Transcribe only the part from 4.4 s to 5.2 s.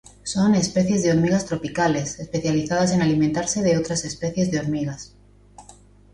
de hormigas.